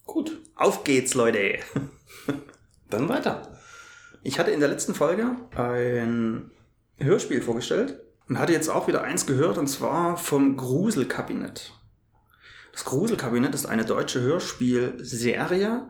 Gut. 0.07 0.41
Auf 0.55 0.85
geht's, 0.85 1.15
Leute! 1.15 1.59
Dann 2.91 3.09
weiter. 3.09 3.59
Ich 4.23 4.39
hatte 4.39 4.51
in 4.51 4.61
der 4.61 4.69
letzten 4.69 4.95
Folge 4.95 5.37
ein 5.57 6.51
Hörspiel 6.99 7.43
vorgestellt 7.43 8.01
und 8.29 8.39
hatte 8.39 8.53
jetzt 8.53 8.69
auch 8.69 8.87
wieder 8.87 9.03
eins 9.03 9.27
gehört 9.27 9.59
und 9.59 9.67
zwar 9.67 10.17
vom 10.17 10.57
Gruselkabinett. 10.57 11.73
Das 12.73 12.85
Gruselkabinett 12.85 13.55
ist 13.55 13.67
eine 13.67 13.85
deutsche 13.85 14.21
Hörspielserie, 14.21 15.89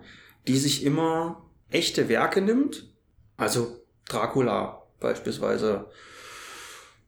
die 0.48 0.56
sich 0.56 0.84
immer 0.84 1.44
echte 1.70 2.08
Werke 2.08 2.40
nimmt, 2.40 2.92
also 3.36 3.76
Dracula 4.08 4.82
beispielsweise 5.00 5.90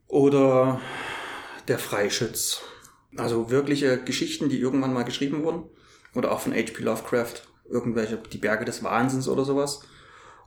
oder 0.07 0.79
der 1.67 1.79
Freischütz. 1.79 2.61
Also 3.17 3.49
wirkliche 3.49 4.03
Geschichten, 4.03 4.49
die 4.49 4.59
irgendwann 4.59 4.93
mal 4.93 5.03
geschrieben 5.03 5.43
wurden 5.43 5.63
oder 6.13 6.31
auch 6.31 6.41
von 6.41 6.53
H.P. 6.53 6.83
Lovecraft, 6.83 7.43
irgendwelche 7.69 8.17
die 8.17 8.37
Berge 8.37 8.65
des 8.65 8.83
Wahnsinns 8.83 9.27
oder 9.27 9.45
sowas 9.45 9.81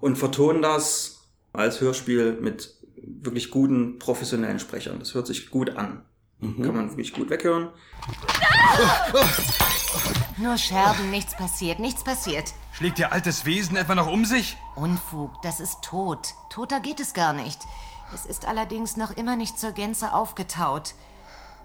und 0.00 0.16
vertonen 0.16 0.62
das 0.62 1.28
als 1.52 1.80
Hörspiel 1.80 2.32
mit 2.40 2.76
wirklich 2.96 3.50
guten 3.50 3.98
professionellen 3.98 4.58
Sprechern. 4.58 4.98
Das 4.98 5.14
hört 5.14 5.26
sich 5.26 5.50
gut 5.50 5.70
an. 5.76 6.04
Kann 6.40 6.74
man 6.74 6.90
wirklich 6.90 7.12
gut 7.12 7.30
weghören. 7.30 7.70
Nur 10.36 10.56
Scherben, 10.56 11.10
nichts 11.10 11.36
passiert, 11.36 11.80
nichts 11.80 12.04
passiert. 12.04 12.52
Schlägt 12.72 13.00
Ihr 13.00 13.10
altes 13.12 13.44
Wesen 13.44 13.76
etwa 13.76 13.96
noch 13.96 14.06
um 14.06 14.24
sich? 14.24 14.56
Unfug, 14.76 15.42
das 15.42 15.58
ist 15.58 15.82
tot. 15.82 16.34
Toter 16.48 16.78
geht 16.78 17.00
es 17.00 17.12
gar 17.12 17.32
nicht. 17.32 17.58
Es 18.14 18.24
ist 18.24 18.46
allerdings 18.46 18.96
noch 18.96 19.16
immer 19.16 19.34
nicht 19.34 19.58
zur 19.58 19.72
Gänze 19.72 20.14
aufgetaut. 20.14 20.94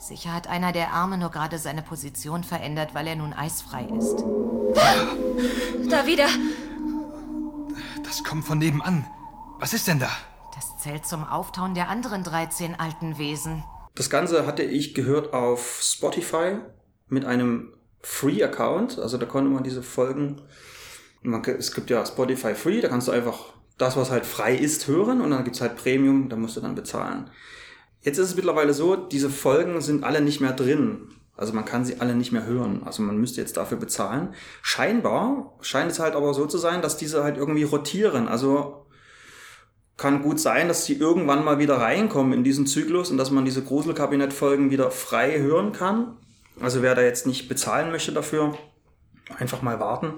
Sicher 0.08 0.34
hat 0.34 0.48
einer 0.48 0.74
der 0.74 0.92
Arme 0.92 1.18
nur 1.18 1.30
gerade 1.30 1.58
seine 1.58 1.82
Position 1.82 2.44
verändert, 2.44 2.94
weil 2.94 3.08
er 3.08 3.16
nun 3.16 3.32
eisfrei 3.32 3.86
ist. 3.98 4.18
Da 5.90 6.06
wieder. 6.06 6.28
Das 8.04 8.22
kommt 8.25 8.44
von 8.44 8.58
nebenan. 8.58 9.08
Was 9.60 9.74
ist 9.74 9.88
denn 9.88 10.00
da? 10.00 10.10
Das 10.56 10.77
zählt 10.80 11.06
zum 11.06 11.24
Auftauen 11.24 11.74
der 11.74 11.88
anderen 11.88 12.25
13 12.25 12.77
alten 12.77 13.18
Wesen. 13.18 13.63
Das 13.96 14.10
Ganze 14.10 14.46
hatte 14.46 14.63
ich 14.63 14.94
gehört 14.94 15.32
auf 15.32 15.80
Spotify 15.82 16.58
mit 17.08 17.24
einem 17.24 17.74
Free-Account. 18.01 19.00
Also 19.00 19.18
da 19.18 19.25
konnte 19.25 19.51
man 19.51 19.63
diese 19.63 19.84
Folgen, 19.84 20.42
man, 21.22 21.46
es 21.46 21.74
gibt 21.74 21.89
ja 21.89 22.06
Spotify 22.06 22.56
Free, 22.56 22.82
da 22.82 22.89
kannst 22.89 23.08
du 23.08 23.13
einfach 23.13 23.54
das, 23.77 23.96
was 23.96 24.12
halt 24.12 24.25
frei 24.25 24.54
ist, 24.54 24.86
hören 24.88 25.22
und 25.22 25.32
dann 25.32 25.46
gibt's 25.46 25.62
halt 25.62 25.77
Premium, 25.77 26.27
da 26.27 26.36
musst 26.36 26.58
du 26.58 26.62
dann 26.62 26.75
bezahlen. 26.75 27.30
Jetzt 28.03 28.17
ist 28.17 28.29
es 28.29 28.36
mittlerweile 28.36 28.74
so, 28.74 28.95
diese 28.95 29.29
Folgen 29.29 29.81
sind 29.81 30.03
alle 30.03 30.22
nicht 30.22 30.41
mehr 30.41 30.51
drin. 30.51 31.10
Also 31.36 31.53
man 31.53 31.65
kann 31.65 31.83
sie 31.83 32.00
alle 32.00 32.15
nicht 32.15 32.31
mehr 32.31 32.45
hören. 32.45 32.83
Also 32.86 33.01
man 33.01 33.17
müsste 33.17 33.41
jetzt 33.41 33.57
dafür 33.57 33.77
bezahlen. 33.77 34.36
Scheinbar 34.62 35.57
scheint 35.62 35.91
es 35.91 36.00
halt 36.00 36.15
aber 36.15 36.33
so 36.33 36.45
zu 36.45 36.57
sein, 36.57 36.81
dass 36.81 36.98
diese 36.98 37.24
halt 37.24 37.38
irgendwie 37.38 37.63
rotieren. 37.63 38.27
Also 38.27 38.86
kann 39.98 40.22
gut 40.22 40.39
sein, 40.39 40.67
dass 40.67 40.86
sie 40.86 40.95
irgendwann 40.95 41.45
mal 41.45 41.60
wieder 41.60 41.77
reinkommen 41.77 42.33
in 42.33 42.43
diesen 42.43 42.67
Zyklus 42.67 43.10
und 43.10 43.17
dass 43.17 43.31
man 43.31 43.45
diese 43.45 43.63
Gruselkabinett-Folgen 43.63 44.69
wieder 44.69 44.91
frei 44.91 45.39
hören 45.39 45.72
kann. 45.72 46.17
Also 46.60 46.81
wer 46.81 46.93
da 46.95 47.01
jetzt 47.01 47.25
nicht 47.25 47.48
bezahlen 47.48 47.91
möchte 47.91 48.12
dafür, 48.12 48.57
einfach 49.38 49.62
mal 49.62 49.79
warten. 49.79 50.13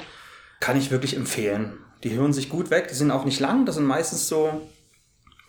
Kann 0.59 0.77
ich 0.77 0.91
wirklich 0.91 1.15
empfehlen. 1.15 1.77
Die 2.03 2.13
hören 2.13 2.33
sich 2.33 2.49
gut 2.49 2.71
weg, 2.71 2.87
die 2.89 2.95
sind 2.95 3.11
auch 3.11 3.25
nicht 3.25 3.39
lang, 3.39 3.65
das 3.65 3.75
sind 3.75 3.85
meistens 3.85 4.27
so 4.27 4.61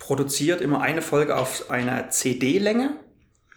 produziert 0.06 0.60
immer 0.60 0.82
eine 0.82 1.02
Folge 1.02 1.36
auf 1.36 1.68
einer 1.68 2.10
CD-Länge. 2.10 2.94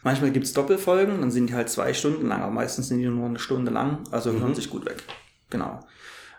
Manchmal 0.01 0.31
gibt's 0.31 0.51
Doppelfolgen, 0.51 1.21
dann 1.21 1.29
sind 1.29 1.47
die 1.47 1.53
halt 1.53 1.69
zwei 1.69 1.93
Stunden 1.93 2.25
lang, 2.27 2.41
aber 2.41 2.51
meistens 2.51 2.87
sind 2.87 2.97
die 2.97 3.05
nur 3.05 3.27
eine 3.27 3.37
Stunde 3.37 3.71
lang, 3.71 3.99
also 4.09 4.31
hören 4.31 4.55
sich 4.55 4.67
gut 4.71 4.83
weg. 4.87 5.03
Genau. 5.51 5.79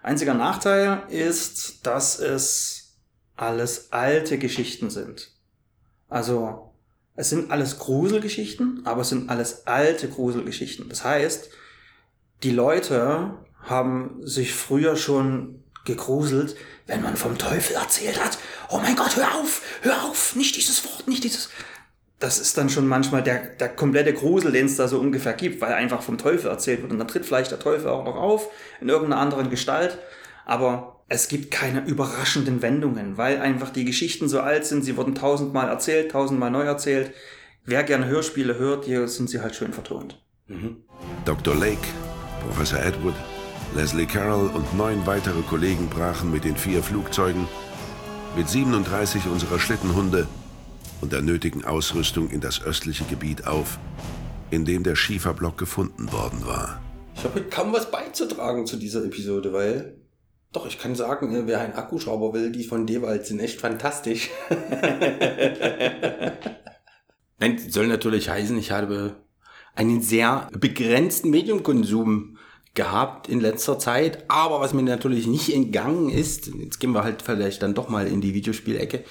Einziger 0.02 0.34
Nachteil 0.34 1.04
ist, 1.10 1.86
dass 1.86 2.18
es 2.18 2.96
alles 3.36 3.92
alte 3.92 4.38
Geschichten 4.38 4.90
sind. 4.90 5.30
Also, 6.08 6.72
es 7.14 7.30
sind 7.30 7.52
alles 7.52 7.78
Gruselgeschichten, 7.78 8.82
aber 8.86 9.02
es 9.02 9.10
sind 9.10 9.30
alles 9.30 9.68
alte 9.68 10.08
Gruselgeschichten. 10.08 10.88
Das 10.88 11.04
heißt, 11.04 11.50
die 12.42 12.50
Leute 12.50 13.36
haben 13.62 14.16
sich 14.26 14.54
früher 14.54 14.96
schon 14.96 15.59
gegruselt, 15.84 16.56
wenn 16.86 17.02
man 17.02 17.16
vom 17.16 17.38
Teufel 17.38 17.76
erzählt 17.76 18.22
hat. 18.22 18.38
Oh 18.68 18.78
mein 18.78 18.96
Gott, 18.96 19.16
hör 19.16 19.34
auf, 19.36 19.62
hör 19.82 20.04
auf, 20.04 20.36
nicht 20.36 20.56
dieses 20.56 20.84
Wort, 20.84 21.08
nicht 21.08 21.24
dieses. 21.24 21.50
Das 22.18 22.38
ist 22.38 22.58
dann 22.58 22.68
schon 22.68 22.86
manchmal 22.86 23.22
der, 23.22 23.38
der 23.38 23.70
komplette 23.70 24.12
Grusel, 24.12 24.52
den 24.52 24.66
es 24.66 24.76
da 24.76 24.88
so 24.88 25.00
ungefähr 25.00 25.32
gibt, 25.32 25.60
weil 25.62 25.72
einfach 25.72 26.02
vom 26.02 26.18
Teufel 26.18 26.50
erzählt 26.50 26.82
wird. 26.82 26.92
Und 26.92 26.98
dann 26.98 27.08
tritt 27.08 27.24
vielleicht 27.24 27.50
der 27.50 27.58
Teufel 27.58 27.88
auch 27.88 28.04
noch 28.04 28.16
auf, 28.16 28.48
in 28.80 28.90
irgendeiner 28.90 29.22
anderen 29.22 29.48
Gestalt. 29.48 29.98
Aber 30.44 31.02
es 31.08 31.28
gibt 31.28 31.50
keine 31.50 31.84
überraschenden 31.86 32.60
Wendungen, 32.60 33.16
weil 33.16 33.40
einfach 33.40 33.70
die 33.70 33.86
Geschichten 33.86 34.28
so 34.28 34.40
alt 34.40 34.66
sind. 34.66 34.84
Sie 34.84 34.96
wurden 34.96 35.14
tausendmal 35.14 35.68
erzählt, 35.68 36.12
tausendmal 36.12 36.50
neu 36.50 36.62
erzählt. 36.62 37.14
Wer 37.64 37.84
gerne 37.84 38.06
Hörspiele 38.06 38.58
hört, 38.58 38.84
hier 38.84 39.08
sind 39.08 39.30
sie 39.30 39.40
halt 39.40 39.54
schön 39.54 39.72
vertont. 39.72 40.22
Dr. 41.24 41.54
Lake, 41.54 41.86
Professor 42.44 42.80
Edward, 42.80 43.14
Leslie 43.74 44.06
Carroll 44.06 44.48
und 44.48 44.76
neun 44.76 45.06
weitere 45.06 45.42
Kollegen 45.42 45.88
brachen 45.88 46.32
mit 46.32 46.42
den 46.44 46.56
vier 46.56 46.82
Flugzeugen, 46.82 47.46
mit 48.36 48.48
37 48.48 49.26
unserer 49.26 49.60
Schlittenhunde 49.60 50.26
und 51.00 51.12
der 51.12 51.22
nötigen 51.22 51.64
Ausrüstung 51.64 52.30
in 52.30 52.40
das 52.40 52.60
östliche 52.62 53.04
Gebiet 53.04 53.46
auf, 53.46 53.78
in 54.50 54.64
dem 54.64 54.82
der 54.82 54.96
Schieferblock 54.96 55.56
gefunden 55.56 56.10
worden 56.12 56.44
war. 56.44 56.80
Ich 57.14 57.22
habe 57.22 57.42
kaum 57.42 57.72
was 57.72 57.92
beizutragen 57.92 58.66
zu 58.66 58.76
dieser 58.76 59.04
Episode, 59.04 59.52
weil 59.52 59.96
doch, 60.52 60.66
ich 60.66 60.80
kann 60.80 60.96
sagen, 60.96 61.46
wer 61.46 61.60
einen 61.60 61.74
Akkuschrauber 61.74 62.32
will, 62.34 62.50
die 62.50 62.64
von 62.64 62.88
Dewald 62.88 63.24
sind 63.24 63.38
echt 63.38 63.60
fantastisch. 63.60 64.30
Nein, 67.38 67.58
soll 67.68 67.86
natürlich 67.86 68.28
heißen, 68.28 68.58
ich 68.58 68.72
habe 68.72 69.14
einen 69.76 70.02
sehr 70.02 70.48
begrenzten 70.58 71.30
Mediumkonsum 71.30 72.36
gehabt 72.74 73.28
in 73.28 73.40
letzter 73.40 73.78
Zeit, 73.78 74.24
aber 74.28 74.60
was 74.60 74.72
mir 74.72 74.82
natürlich 74.82 75.26
nicht 75.26 75.52
entgangen 75.52 76.08
ist, 76.08 76.46
jetzt 76.54 76.78
gehen 76.78 76.92
wir 76.92 77.02
halt 77.02 77.22
vielleicht 77.22 77.62
dann 77.62 77.74
doch 77.74 77.88
mal 77.88 78.06
in 78.06 78.20
die 78.20 78.34
Videospielecke, 78.34 79.04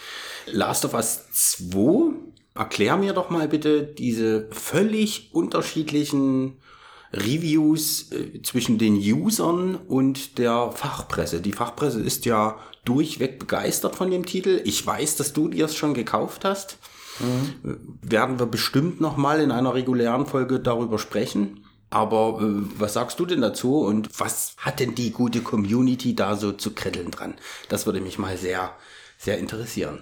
Last 0.52 0.86
of 0.86 0.94
Us 0.94 1.26
2, 1.32 2.14
erklär 2.56 2.98
mir 2.98 3.14
doch 3.14 3.30
mal 3.30 3.48
bitte 3.48 3.84
diese 3.84 4.48
völlig 4.52 5.34
unterschiedlichen 5.34 6.58
Reviews 7.12 8.12
äh, 8.12 8.42
zwischen 8.44 8.78
den 8.78 8.96
Usern 8.96 9.76
und 9.76 10.38
der 10.38 10.72
Fachpresse. 10.72 11.42
Die 11.42 11.54
Fachpresse 11.54 12.02
ist 12.02 12.26
ja 12.26 12.58
durchweg 12.86 13.40
begeistert 13.40 13.96
von 13.96 14.12
dem 14.12 14.26
Titel. 14.26 14.62
Ich 14.64 14.86
weiß, 14.86 15.16
dass 15.16 15.34
du 15.34 15.48
dir 15.48 15.66
es 15.66 15.76
schon 15.76 15.94
gekauft 15.94 16.46
hast. 16.46 16.78
Äh, 17.20 17.76
Werden 18.02 18.40
wir 18.40 18.46
bestimmt 18.46 19.02
noch 19.02 19.18
mal 19.18 19.40
in 19.40 19.52
einer 19.52 19.74
regulären 19.74 20.26
Folge 20.26 20.60
darüber 20.60 21.00
sprechen. 21.00 21.66
Aber 21.90 22.40
äh, 22.42 22.64
was 22.78 22.94
sagst 22.94 23.20
du 23.20 23.26
denn 23.26 23.42
dazu 23.42 23.80
und 23.80 24.10
was 24.20 24.56
hat 24.58 24.80
denn 24.80 24.96
die 24.96 25.12
gute 25.12 25.42
Community 25.42 26.16
da 26.16 26.36
so 26.36 26.52
zu 26.52 26.74
kritteln 26.74 27.12
dran? 27.12 27.36
Das 27.68 27.86
würde 27.86 28.02
mich 28.02 28.20
mal 28.20 28.38
sehr, 28.38 28.76
sehr 29.18 29.38
interessieren. 29.40 30.02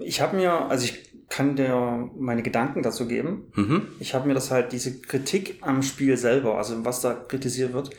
Ich 0.00 0.20
habe 0.20 0.36
mir, 0.36 0.52
also 0.52 0.84
ich 0.84 1.12
kann 1.28 1.56
dir 1.56 2.10
meine 2.18 2.42
Gedanken 2.42 2.82
dazu 2.82 3.06
geben. 3.06 3.52
Mhm. 3.54 3.88
Ich 4.00 4.14
habe 4.14 4.26
mir 4.26 4.34
das 4.34 4.50
halt, 4.50 4.72
diese 4.72 5.00
Kritik 5.00 5.58
am 5.60 5.82
Spiel 5.82 6.16
selber, 6.16 6.56
also 6.58 6.84
was 6.84 7.00
da 7.00 7.14
kritisiert 7.14 7.72
wird, 7.72 7.90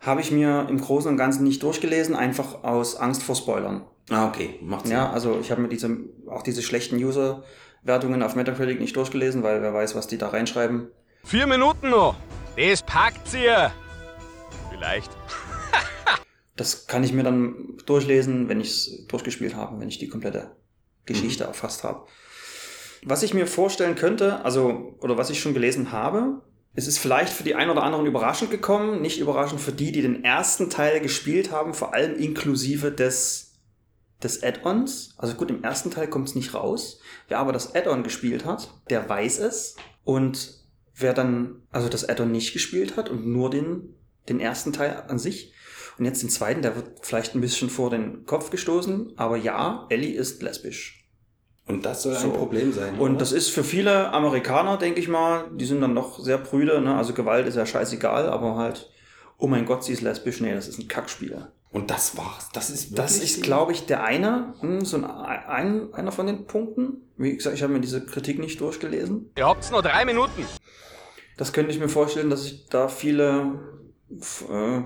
habe 0.00 0.20
ich 0.20 0.30
mir 0.30 0.66
im 0.68 0.80
Großen 0.80 1.10
und 1.10 1.16
Ganzen 1.16 1.44
nicht 1.44 1.62
durchgelesen, 1.62 2.14
einfach 2.14 2.62
aus 2.64 2.96
Angst 2.96 3.22
vor 3.22 3.36
Spoilern. 3.36 3.84
Ah, 4.10 4.28
okay, 4.28 4.58
macht 4.60 4.86
Sinn. 4.86 4.96
Ja, 4.96 5.10
also 5.10 5.38
ich 5.40 5.50
habe 5.50 5.62
mir 5.62 5.68
diese, 5.68 5.96
auch 6.26 6.42
diese 6.42 6.62
schlechten 6.62 6.96
User-Wertungen 6.96 8.22
auf 8.22 8.36
Metacritic 8.36 8.80
nicht 8.80 8.96
durchgelesen, 8.96 9.42
weil 9.42 9.62
wer 9.62 9.72
weiß, 9.72 9.94
was 9.94 10.06
die 10.06 10.18
da 10.18 10.28
reinschreiben. 10.28 10.88
Vier 11.24 11.46
Minuten 11.46 11.88
noch. 11.88 12.16
Das 12.54 12.82
packt 12.82 13.32
ihr. 13.34 13.72
Vielleicht. 14.70 15.10
Das 16.56 16.86
kann 16.86 17.02
ich 17.02 17.12
mir 17.12 17.24
dann 17.24 17.78
durchlesen, 17.84 18.48
wenn 18.48 18.60
ich 18.60 18.68
es 18.68 19.06
durchgespielt 19.08 19.56
habe, 19.56 19.80
wenn 19.80 19.88
ich 19.88 19.98
die 19.98 20.08
komplette 20.08 20.54
Geschichte 21.04 21.42
erfasst 21.42 21.82
habe. 21.82 22.06
Was 23.02 23.24
ich 23.24 23.34
mir 23.34 23.48
vorstellen 23.48 23.96
könnte, 23.96 24.44
also, 24.44 24.96
oder 25.00 25.18
was 25.18 25.30
ich 25.30 25.40
schon 25.40 25.52
gelesen 25.52 25.90
habe, 25.90 26.42
es 26.72 26.86
ist 26.86 26.98
vielleicht 26.98 27.32
für 27.32 27.42
die 27.42 27.56
einen 27.56 27.72
oder 27.72 27.82
anderen 27.82 28.06
überraschend 28.06 28.52
gekommen, 28.52 29.02
nicht 29.02 29.18
überraschend 29.18 29.60
für 29.60 29.72
die, 29.72 29.90
die 29.90 30.02
den 30.02 30.22
ersten 30.22 30.70
Teil 30.70 31.00
gespielt 31.00 31.50
haben, 31.50 31.74
vor 31.74 31.92
allem 31.92 32.14
inklusive 32.14 32.92
des, 32.92 33.54
des 34.22 34.44
Add-ons. 34.44 35.16
Also 35.18 35.34
gut, 35.34 35.50
im 35.50 35.64
ersten 35.64 35.90
Teil 35.90 36.06
kommt 36.06 36.28
es 36.28 36.36
nicht 36.36 36.54
raus. 36.54 37.00
Wer 37.26 37.40
aber 37.40 37.52
das 37.52 37.74
Add-on 37.74 38.04
gespielt 38.04 38.44
hat, 38.44 38.70
der 38.90 39.08
weiß 39.08 39.40
es. 39.40 39.74
Und 40.04 40.63
wer 40.96 41.12
dann 41.12 41.62
also 41.70 41.88
das 41.88 42.08
Add-on 42.08 42.30
nicht 42.30 42.52
gespielt 42.52 42.96
hat 42.96 43.10
und 43.10 43.26
nur 43.26 43.50
den, 43.50 43.94
den 44.28 44.40
ersten 44.40 44.72
Teil 44.72 45.04
an 45.08 45.18
sich 45.18 45.52
und 45.98 46.04
jetzt 46.04 46.22
den 46.22 46.30
zweiten, 46.30 46.62
der 46.62 46.76
wird 46.76 46.86
vielleicht 47.02 47.34
ein 47.34 47.40
bisschen 47.40 47.70
vor 47.70 47.90
den 47.90 48.24
Kopf 48.26 48.50
gestoßen, 48.50 49.12
aber 49.16 49.36
ja, 49.36 49.86
Ellie 49.90 50.14
ist 50.14 50.42
lesbisch. 50.42 51.08
Und 51.66 51.86
das 51.86 52.02
soll 52.02 52.14
So. 52.14 52.26
ein 52.26 52.32
Problem 52.32 52.72
sein. 52.72 52.98
Und 52.98 53.12
oder? 53.12 53.18
das 53.18 53.32
ist 53.32 53.48
für 53.48 53.64
viele 53.64 54.12
Amerikaner, 54.12 54.76
denke 54.76 55.00
ich 55.00 55.08
mal, 55.08 55.44
die 55.54 55.64
sind 55.64 55.80
dann 55.80 55.94
noch 55.94 56.18
sehr 56.18 56.38
prüde, 56.38 56.80
ne? 56.80 56.94
also 56.96 57.14
Gewalt 57.14 57.46
ist 57.46 57.56
ja 57.56 57.64
scheißegal, 57.64 58.28
aber 58.28 58.56
halt, 58.56 58.90
oh 59.38 59.46
mein 59.46 59.66
Gott, 59.66 59.84
sie 59.84 59.92
ist 59.92 60.02
lesbisch, 60.02 60.40
nee, 60.40 60.54
das 60.54 60.68
ist 60.68 60.78
ein 60.78 60.88
Kackspiel. 60.88 61.48
Und 61.70 61.90
das 61.90 62.16
war's. 62.16 62.50
Das 62.52 62.70
ist 62.70 62.96
Das 62.96 63.18
ist, 63.18 63.42
glaube 63.42 63.72
ich, 63.72 63.86
der 63.86 64.04
eine, 64.04 64.54
hm, 64.60 64.84
so 64.84 64.96
ein, 64.96 65.04
ein, 65.04 65.92
einer 65.92 66.12
von 66.12 66.26
den 66.28 66.46
Punkten. 66.46 67.02
Wie 67.16 67.36
gesagt, 67.36 67.56
ich 67.56 67.64
habe 67.64 67.72
mir 67.72 67.80
diese 67.80 68.06
Kritik 68.06 68.38
nicht 68.38 68.60
durchgelesen. 68.60 69.30
Ihr 69.36 69.46
habt's 69.46 69.72
noch 69.72 69.82
drei 69.82 70.04
Minuten. 70.04 70.46
Das 71.36 71.52
könnte 71.52 71.72
ich 71.72 71.80
mir 71.80 71.88
vorstellen, 71.88 72.30
dass 72.30 72.44
sich 72.44 72.66
da 72.68 72.86
viele 72.86 73.58
äh, 74.48 74.82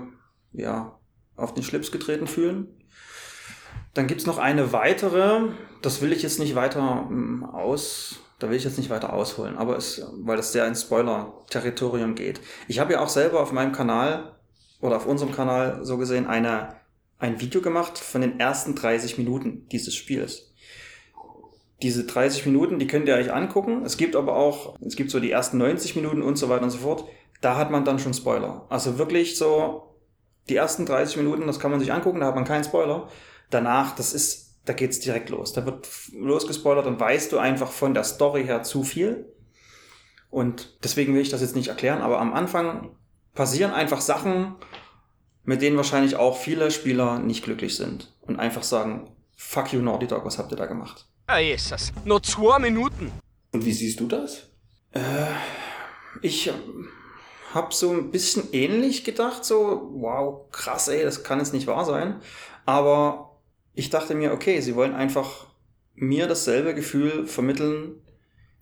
ja, 0.53 0.99
auf 1.35 1.53
den 1.53 1.63
Schlips 1.63 1.91
getreten 1.91 2.25
fühlen. 2.25 2.67
Dann 3.93 4.07
gibt's 4.07 4.25
noch 4.25 4.39
eine 4.39 4.73
weitere, 4.73 5.49
das 5.81 6.01
will 6.01 6.11
ich 6.11 6.23
jetzt 6.23 6.39
nicht 6.39 6.55
weiter 6.55 7.07
ähm, 7.09 7.43
aus, 7.43 8.19
da 8.39 8.49
will 8.49 8.55
ich 8.55 8.63
jetzt 8.63 8.77
nicht 8.77 8.89
weiter 8.89 9.13
ausholen, 9.13 9.57
aber 9.57 9.77
es, 9.77 10.01
weil 10.13 10.37
das 10.37 10.53
sehr 10.53 10.65
ins 10.67 10.83
Spoiler-Territorium 10.83 12.15
geht. 12.15 12.39
Ich 12.67 12.79
habe 12.79 12.93
ja 12.93 13.01
auch 13.01 13.09
selber 13.09 13.41
auf 13.41 13.51
meinem 13.51 13.73
Kanal 13.73 14.38
oder 14.81 14.97
auf 14.97 15.05
unserem 15.05 15.31
Kanal 15.31 15.79
so 15.83 15.97
gesehen 15.97 16.27
eine, 16.27 16.75
ein 17.17 17.39
Video 17.41 17.61
gemacht 17.61 17.97
von 17.97 18.21
den 18.21 18.39
ersten 18.39 18.75
30 18.75 19.17
Minuten 19.17 19.67
dieses 19.69 19.95
Spiels 19.95 20.49
diese 21.81 22.05
30 22.05 22.45
Minuten, 22.45 22.79
die 22.79 22.87
könnt 22.87 23.07
ihr 23.07 23.15
euch 23.15 23.33
angucken. 23.33 23.83
Es 23.85 23.97
gibt 23.97 24.15
aber 24.15 24.35
auch, 24.35 24.75
es 24.85 24.95
gibt 24.95 25.11
so 25.11 25.19
die 25.19 25.31
ersten 25.31 25.57
90 25.57 25.95
Minuten 25.95 26.21
und 26.21 26.37
so 26.37 26.49
weiter 26.49 26.63
und 26.63 26.71
so 26.71 26.79
fort. 26.79 27.05
Da 27.41 27.55
hat 27.55 27.71
man 27.71 27.85
dann 27.85 27.99
schon 27.99 28.13
Spoiler. 28.13 28.65
Also 28.69 28.97
wirklich 28.97 29.37
so 29.37 29.95
die 30.49 30.55
ersten 30.55 30.85
30 30.85 31.17
Minuten, 31.17 31.47
das 31.47 31.59
kann 31.59 31.71
man 31.71 31.79
sich 31.79 31.93
angucken, 31.93 32.19
da 32.19 32.27
hat 32.27 32.35
man 32.35 32.43
keinen 32.43 32.63
Spoiler. 32.63 33.07
Danach, 33.49 33.95
das 33.95 34.13
ist, 34.13 34.59
da 34.65 34.73
geht's 34.73 34.99
direkt 34.99 35.29
los. 35.29 35.53
Da 35.53 35.65
wird 35.65 35.87
losgespoilert 36.11 36.85
und 36.85 36.99
weißt 36.99 37.31
du 37.31 37.37
einfach 37.37 37.71
von 37.71 37.93
der 37.93 38.03
Story 38.03 38.43
her 38.43 38.63
zu 38.63 38.83
viel. 38.83 39.31
Und 40.29 40.77
deswegen 40.83 41.13
will 41.13 41.21
ich 41.21 41.29
das 41.29 41.41
jetzt 41.41 41.55
nicht 41.55 41.69
erklären, 41.69 42.01
aber 42.01 42.19
am 42.19 42.33
Anfang 42.33 42.91
passieren 43.33 43.71
einfach 43.71 44.01
Sachen, 44.01 44.55
mit 45.43 45.61
denen 45.61 45.77
wahrscheinlich 45.77 46.15
auch 46.15 46.37
viele 46.37 46.71
Spieler 46.71 47.19
nicht 47.19 47.43
glücklich 47.43 47.75
sind 47.75 48.13
und 48.21 48.39
einfach 48.39 48.63
sagen, 48.63 49.11
fuck 49.35 49.73
you 49.73 49.81
Naughty 49.81 50.07
Dog, 50.07 50.25
was 50.25 50.37
habt 50.37 50.51
ihr 50.51 50.57
da 50.57 50.65
gemacht? 50.65 51.07
Ah, 51.27 51.39
Jesus. 51.39 51.91
Noch 52.05 52.21
zwei 52.21 52.59
Minuten. 52.59 53.11
Und 53.51 53.65
wie 53.65 53.73
siehst 53.73 53.99
du 53.99 54.07
das? 54.07 54.49
Ich 56.21 56.51
habe 57.53 57.73
so 57.73 57.91
ein 57.91 58.11
bisschen 58.11 58.51
ähnlich 58.51 59.03
gedacht, 59.03 59.45
so, 59.45 59.89
wow, 59.93 60.49
krass, 60.51 60.87
ey, 60.87 61.03
das 61.03 61.23
kann 61.23 61.39
jetzt 61.39 61.53
nicht 61.53 61.67
wahr 61.67 61.85
sein. 61.85 62.21
Aber 62.65 63.39
ich 63.73 63.89
dachte 63.89 64.13
mir, 64.15 64.33
okay, 64.33 64.61
sie 64.61 64.75
wollen 64.75 64.93
einfach 64.93 65.47
mir 65.95 66.27
dasselbe 66.27 66.75
Gefühl 66.75 67.25
vermitteln 67.27 68.01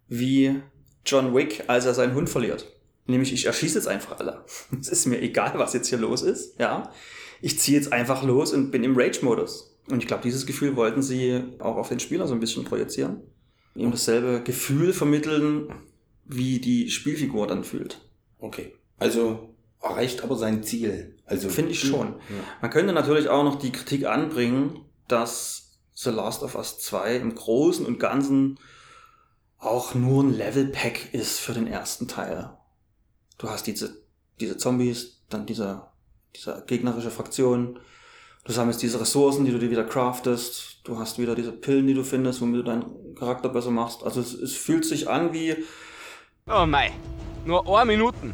wie 0.08 0.62
John 1.06 1.34
Wick, 1.36 1.66
als 1.68 1.86
er 1.86 1.94
seinen 1.94 2.16
Hund 2.16 2.30
verliert. 2.30 2.74
Nämlich, 3.08 3.34
ich 3.34 3.46
erschieße 3.46 3.76
jetzt 3.76 3.88
einfach 3.88 4.20
alle. 4.20 4.46
Es 4.80 4.90
ist 4.90 5.06
mir 5.06 5.22
egal, 5.22 5.54
was 5.56 5.74
jetzt 5.74 5.88
hier 5.88 5.98
los 5.98 6.22
ist, 6.22 6.60
ja. 6.60 6.92
Ich 7.42 7.60
ziehe 7.60 7.78
jetzt 7.78 7.94
einfach 7.94 8.24
los 8.24 8.54
und 8.54 8.72
bin 8.72 8.84
im 8.84 8.98
Rage-Modus. 8.98 9.78
Und 9.90 10.02
ich 10.02 10.08
glaube, 10.08 10.24
dieses 10.24 10.46
Gefühl 10.46 10.76
wollten 10.76 11.02
sie 11.02 11.44
auch 11.60 11.78
auf 11.78 11.90
den 11.90 12.00
Spieler 12.00 12.28
so 12.28 12.34
ein 12.34 12.40
bisschen 12.40 12.66
projizieren. 12.66 13.22
Ihm 13.76 13.92
dasselbe 13.92 14.42
Gefühl 14.44 14.92
vermitteln, 14.92 15.70
wie 16.26 16.60
die 16.60 16.90
Spielfigur 16.90 17.48
dann 17.48 17.64
fühlt. 17.64 18.02
Okay. 18.40 18.74
Also 18.98 19.56
erreicht 19.82 20.24
aber 20.24 20.36
sein 20.36 20.64
Ziel. 20.64 21.16
Also 21.26 21.50
Finde 21.50 21.72
ich 21.72 21.80
schon. 21.80 22.08
Ja. 22.08 22.44
Man 22.62 22.72
könnte 22.72 22.94
natürlich 22.94 23.30
auch 23.30 23.44
noch 23.44 23.60
die 23.60 23.72
Kritik 23.72 24.06
anbringen, 24.06 24.82
dass 25.08 25.80
The 25.94 26.10
Last 26.10 26.44
of 26.44 26.56
Us 26.56 26.80
2 26.80 27.18
im 27.18 27.36
Großen 27.36 27.86
und 27.86 28.00
Ganzen 28.00 28.60
auch 29.58 29.96
nur 29.96 30.24
ein 30.24 30.34
Level-Pack 30.36 31.14
ist 31.14 31.40
für 31.40 31.54
den 31.54 31.68
ersten 31.68 32.08
Teil. 32.08 32.52
Du 33.38 33.50
hast 33.50 33.68
diese, 33.68 34.02
diese 34.40 34.58
Zombies, 34.58 35.22
dann 35.30 35.46
diese, 35.46 35.84
diese 36.36 36.64
gegnerische 36.68 37.12
Fraktion, 37.12 37.80
du 38.46 38.52
sammelst 38.52 38.82
diese 38.82 39.00
Ressourcen, 39.00 39.46
die 39.46 39.52
du 39.52 39.60
dir 39.60 39.70
wieder 39.70 39.84
craftest, 39.84 40.82
du 40.84 40.98
hast 40.98 41.20
wieder 41.20 41.36
diese 41.36 41.52
Pillen, 41.52 41.88
die 41.88 41.94
du 41.94 42.04
findest, 42.04 42.42
womit 42.42 42.60
du 42.60 42.64
deinen 42.64 43.16
Charakter 43.16 43.50
besser 43.50 43.72
machst. 43.72 44.04
Also 44.04 44.22
es, 44.22 44.34
es 44.34 44.56
fühlt 44.56 44.86
sich 44.86 45.10
an 45.10 45.34
wie, 45.34 45.56
Oh 46.50 46.66
mei. 46.66 46.92
Nur 47.46 47.68
eine 47.78 47.86
Minuten. 47.86 48.34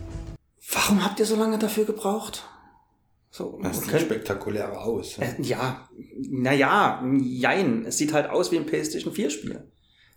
warum 0.71 1.03
habt 1.03 1.19
ihr 1.19 1.25
so 1.25 1.35
lange 1.35 1.57
dafür 1.57 1.85
gebraucht? 1.85 2.43
So, 3.31 3.59
Das 3.63 3.79
sieht 3.79 3.89
okay. 3.89 3.99
spektakulärer 4.01 4.79
aus. 4.83 5.17
Äh, 5.17 5.41
ja, 5.41 5.89
naja, 6.29 7.03
jein. 7.19 7.85
Es 7.85 7.97
sieht 7.97 8.13
halt 8.13 8.29
aus 8.29 8.51
wie 8.51 8.57
ein 8.57 8.67
PlayStation 8.67 9.11
4 9.11 9.29
Spiel. 9.31 9.71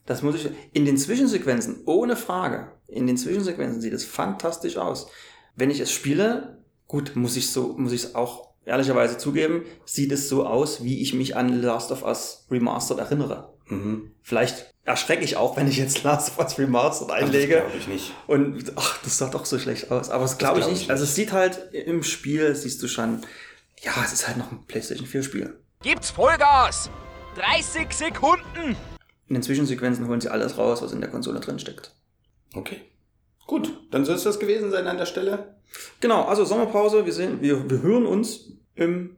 Das 0.07 0.23
muss 0.23 0.37
ich, 0.37 0.51
in 0.73 0.85
den 0.85 0.97
Zwischensequenzen, 0.97 1.83
ohne 1.85 2.17
Frage, 2.17 2.73
in 2.89 3.07
den 3.07 3.17
Zwischensequenzen 3.17 3.81
sieht 3.81 3.93
es 3.93 4.05
fantastisch 4.05 4.77
aus. 4.77 5.09
Wenn 5.57 5.71
ich 5.71 5.81
es 5.81 5.91
spiele, 5.91 6.57
Gut, 6.89 7.17
muss 7.17 7.37
ich 7.37 7.51
so, 7.51 7.75
muss 7.77 7.93
ich 7.93 8.05
es 8.05 8.15
auch 8.15 8.51
ehrlicherweise 8.65 9.19
zugeben, 9.19 9.65
sieht 9.85 10.13
es 10.13 10.29
so 10.29 10.47
aus, 10.47 10.85
wie 10.85 11.03
ich 11.03 11.15
mich 11.15 11.37
an 11.37 11.61
Last 11.61 11.91
of 11.91 12.05
Us 12.05 12.47
Remastered 12.51 13.01
erinnere. 13.01 13.53
Mhm. 13.67 14.13
Vielleicht 14.23 14.73
erschrecke 14.85 15.25
ich 15.25 15.37
auch, 15.37 15.57
wenn 15.57 15.67
ich 15.67 15.79
jetzt 15.79 16.05
Last 16.05 16.31
of 16.31 16.39
Us 16.39 16.59
Remastered 16.59 17.11
einlege. 17.11 17.57
glaube 17.59 17.77
ich 17.77 17.89
nicht. 17.89 18.13
Und 18.29 18.73
ach, 18.77 18.99
das 19.03 19.19
sah 19.19 19.29
doch 19.29 19.47
so 19.47 19.59
schlecht 19.59 19.91
aus. 19.91 20.11
Aber 20.11 20.23
das 20.23 20.39
glaube 20.39 20.61
ich 20.61 20.65
glaub 20.65 20.73
nicht. 20.73 20.85
ich 20.85 20.91
Also 20.91 21.05
es 21.05 21.15
sieht 21.17 21.33
halt 21.33 21.73
im 21.73 22.05
Spiel, 22.05 22.55
siehst 22.55 22.83
du 22.83 22.89
schon, 22.89 23.23
ja, 23.83 23.93
es 24.05 24.13
ist 24.13 24.29
halt 24.29 24.37
noch 24.37 24.53
ein 24.53 24.65
PlayStation 24.67 25.07
4 25.07 25.23
Spiel. 25.25 25.59
Gibt's 25.83 26.11
Vollgas! 26.11 26.89
30 27.35 27.93
Sekunden! 27.93 28.77
In 29.29 29.35
den 29.35 29.43
Zwischensequenzen 29.43 30.07
holen 30.09 30.21
sie 30.21 30.29
alles 30.29 30.57
raus, 30.57 30.83
was 30.83 30.93
in 30.93 31.01
der 31.01 31.11
Konsole 31.11 31.41
drin 31.41 31.59
steckt. 31.59 31.93
Okay. 32.55 32.83
Gut, 33.47 33.73
dann 33.91 34.05
soll 34.05 34.17
es 34.17 34.25
das 34.25 34.39
gewesen 34.39 34.71
sein 34.71 34.87
an 34.87 34.99
der 34.99 35.07
Stelle. 35.07 35.57
Genau, 36.01 36.25
also 36.25 36.45
Sommerpause, 36.45 37.05
wir 37.05 37.13
sehen, 37.13 37.41
wir, 37.41 37.69
wir 37.69 37.83
hören 37.83 38.07
uns 38.07 38.53
im 38.75 39.17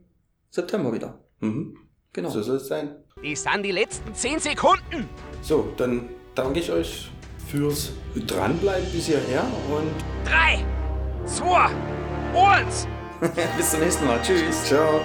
September 0.49 0.93
wieder. 0.93 1.19
Mhm. 1.39 1.77
Genau. 2.13 2.29
So 2.29 2.41
soll 2.41 2.57
es 2.57 2.67
sein. 2.67 2.95
Die 3.23 3.35
sind 3.35 3.63
die 3.63 3.71
letzten 3.71 4.13
10 4.13 4.39
Sekunden! 4.39 5.07
So, 5.41 5.71
dann 5.77 6.09
danke 6.35 6.59
ich 6.59 6.71
euch 6.71 7.09
fürs 7.47 7.91
Dranbleiben 8.27 8.87
bis 8.91 9.07
hierher 9.07 9.45
und 9.69 9.91
3, 10.25 10.63
2, 11.25 11.69
1! 12.33 12.87
Bis 13.57 13.71
zum 13.71 13.79
nächsten 13.81 14.05
Mal. 14.05 14.21
Tschüss. 14.21 14.65
ciao. 14.65 15.01